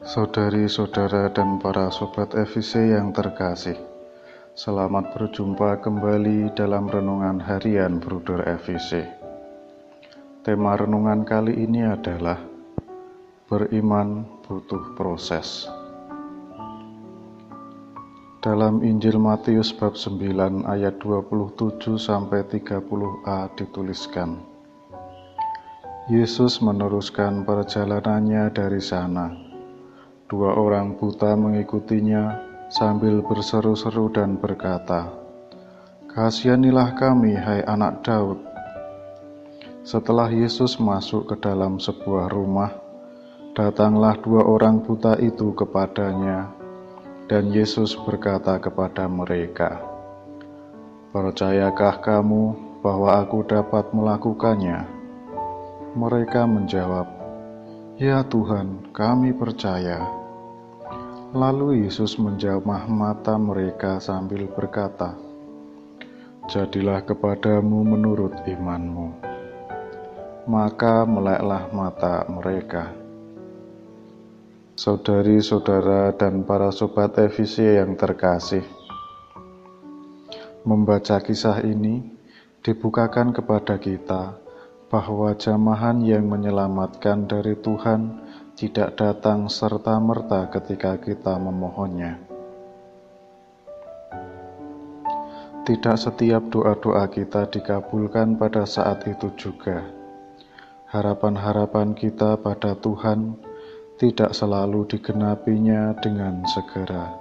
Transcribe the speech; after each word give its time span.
Saudari-saudara 0.00 1.28
dan 1.28 1.60
para 1.60 1.92
sobat 1.92 2.32
FVC 2.32 2.96
yang 2.96 3.12
terkasih, 3.12 3.76
selamat 4.56 5.12
berjumpa 5.12 5.76
kembali 5.84 6.56
dalam 6.56 6.88
renungan 6.88 7.36
harian 7.36 8.00
Bruder 8.00 8.40
FVC. 8.48 9.04
Tema 10.40 10.80
renungan 10.80 11.20
kali 11.28 11.52
ini 11.52 11.84
adalah 11.84 12.40
beriman 13.44 14.24
butuh 14.48 14.96
proses. 14.96 15.68
Dalam 18.40 18.80
Injil 18.80 19.20
Matius 19.20 19.68
bab 19.68 20.00
9 20.00 20.64
ayat 20.64 20.96
27 20.96 22.00
sampai 22.00 22.40
30a 22.48 23.52
dituliskan 23.52 24.40
Yesus 26.08 26.64
meneruskan 26.64 27.44
perjalanannya 27.44 28.48
dari 28.48 28.80
sana 28.80 29.49
Dua 30.30 30.54
orang 30.54 30.94
buta 30.94 31.34
mengikutinya 31.34 32.38
sambil 32.70 33.18
berseru-seru 33.18 34.14
dan 34.14 34.38
berkata, 34.38 35.10
Kasihanilah 36.06 36.94
kami, 36.94 37.34
hai 37.34 37.66
anak 37.66 38.06
Daud. 38.06 38.38
Setelah 39.82 40.30
Yesus 40.30 40.78
masuk 40.78 41.34
ke 41.34 41.42
dalam 41.42 41.82
sebuah 41.82 42.30
rumah, 42.30 42.70
datanglah 43.58 44.14
dua 44.22 44.46
orang 44.46 44.86
buta 44.86 45.18
itu 45.18 45.50
kepadanya, 45.50 46.46
dan 47.26 47.50
Yesus 47.50 47.98
berkata 47.98 48.54
kepada 48.62 49.10
mereka, 49.10 49.82
Percayakah 51.10 51.98
kamu 52.06 52.42
bahwa 52.86 53.18
aku 53.18 53.42
dapat 53.50 53.90
melakukannya? 53.90 54.86
Mereka 55.98 56.46
menjawab, 56.46 57.18
Ya 57.98 58.22
Tuhan, 58.22 58.94
kami 58.94 59.34
percaya. 59.34 60.19
Lalu 61.30 61.86
Yesus 61.86 62.18
menjamah 62.18 62.90
mata 62.90 63.38
mereka 63.38 64.02
sambil 64.02 64.50
berkata, 64.50 65.14
Jadilah 66.50 67.06
kepadamu 67.06 67.86
menurut 67.86 68.34
imanmu. 68.50 69.14
Maka 70.50 71.06
meleklah 71.06 71.70
mata 71.70 72.26
mereka. 72.26 72.90
Saudari-saudara 74.74 76.10
dan 76.18 76.42
para 76.42 76.74
sobat 76.74 77.14
evisi 77.22 77.62
yang 77.62 77.94
terkasih, 77.94 78.66
membaca 80.66 81.22
kisah 81.22 81.62
ini 81.62 82.10
dibukakan 82.66 83.30
kepada 83.30 83.78
kita 83.78 84.34
bahwa 84.90 85.30
jamahan 85.38 86.02
yang 86.02 86.26
menyelamatkan 86.26 87.30
dari 87.30 87.54
Tuhan 87.54 88.18
tidak 88.60 88.92
datang 89.00 89.48
serta-merta 89.48 90.52
ketika 90.52 91.00
kita 91.00 91.32
memohonnya. 91.40 92.20
Tidak 95.64 95.96
setiap 95.96 96.52
doa-doa 96.52 97.08
kita 97.08 97.48
dikabulkan 97.48 98.36
pada 98.36 98.68
saat 98.68 99.08
itu 99.08 99.32
juga. 99.40 99.80
Harapan-harapan 100.92 101.96
kita 101.96 102.36
pada 102.36 102.76
Tuhan 102.76 103.40
tidak 103.96 104.36
selalu 104.36 104.84
digenapinya 104.92 105.96
dengan 105.96 106.44
segera. 106.44 107.16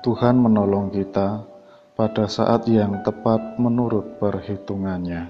Tuhan 0.00 0.40
menolong 0.40 0.88
kita 0.88 1.44
pada 1.92 2.24
saat 2.24 2.64
yang 2.64 3.04
tepat 3.04 3.60
menurut 3.60 4.16
perhitungannya. 4.16 5.28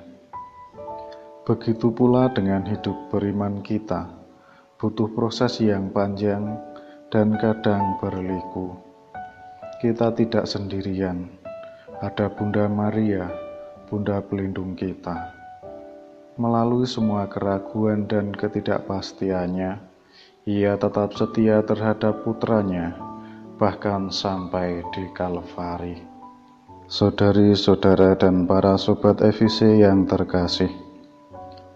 Begitu 1.43 1.91
pula 1.91 2.31
dengan 2.31 2.63
hidup 2.63 3.11
beriman 3.11 3.67
kita 3.67 4.18
butuh 4.79 5.11
proses 5.11 5.59
yang 5.59 5.91
panjang 5.91 6.55
dan 7.11 7.35
kadang 7.43 7.99
berliku. 7.99 8.79
Kita 9.83 10.15
tidak 10.15 10.47
sendirian, 10.47 11.27
ada 11.99 12.31
Bunda 12.31 12.71
Maria, 12.71 13.27
Bunda 13.91 14.23
pelindung 14.23 14.79
kita. 14.79 15.35
Melalui 16.39 16.87
semua 16.87 17.27
keraguan 17.27 18.07
dan 18.07 18.31
ketidakpastiannya, 18.31 19.83
ia 20.47 20.73
tetap 20.79 21.11
setia 21.19 21.59
terhadap 21.67 22.23
putranya, 22.23 22.95
bahkan 23.59 24.15
sampai 24.15 24.87
di 24.95 25.11
Kalvari. 25.11 25.99
Saudari-saudara 26.87 28.15
dan 28.15 28.47
para 28.47 28.79
sobat 28.79 29.19
EVC 29.27 29.83
yang 29.83 30.07
terkasih, 30.07 30.71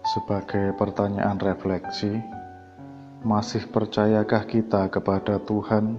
sebagai 0.07 0.71
pertanyaan 0.79 1.37
refleksi, 1.43 2.42
masih 3.23 3.63
percayakah 3.71 4.43
kita 4.43 4.91
kepada 4.91 5.39
Tuhan, 5.39 5.95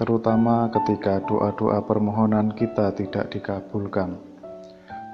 terutama 0.00 0.72
ketika 0.72 1.20
doa-doa 1.20 1.84
permohonan 1.84 2.48
kita 2.56 2.96
tidak 2.96 3.28
dikabulkan, 3.28 4.16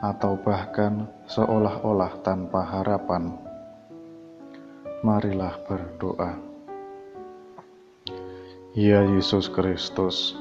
atau 0.07 0.39
bahkan 0.39 1.11
seolah-olah 1.27 2.15
tanpa 2.23 2.63
harapan? 2.63 3.35
Marilah 5.03 5.59
berdoa. 5.67 6.39
Ya 8.79 9.03
Yesus 9.03 9.51
Kristus, 9.51 10.39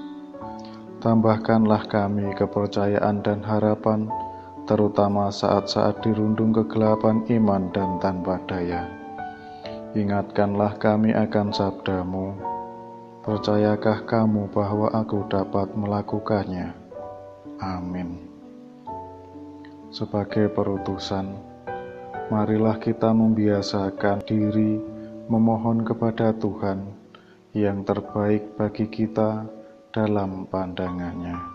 tambahkanlah 1.01 1.89
kami 1.89 2.29
kepercayaan 2.37 3.25
dan 3.25 3.41
harapan, 3.41 4.05
terutama 4.69 5.33
saat-saat 5.33 6.05
dirundung 6.05 6.53
kegelapan 6.53 7.25
iman 7.25 7.73
dan 7.73 7.97
tanpa 7.97 8.37
daya 8.45 9.00
Ingatkanlah 9.91 10.79
kami 10.79 11.11
akan 11.11 11.51
sabdamu. 11.51 12.31
Percayakah 13.27 14.07
kamu 14.07 14.47
bahwa 14.47 14.87
aku 14.87 15.27
dapat 15.27 15.67
melakukannya? 15.75 16.71
Amin. 17.59 18.15
Sebagai 19.91 20.47
perutusan, 20.47 21.35
marilah 22.31 22.79
kita 22.79 23.11
membiasakan 23.11 24.23
diri 24.23 24.79
memohon 25.27 25.83
kepada 25.83 26.31
Tuhan 26.39 26.87
yang 27.51 27.83
terbaik 27.83 28.55
bagi 28.55 28.87
kita 28.87 29.43
dalam 29.91 30.47
pandangannya. 30.47 31.50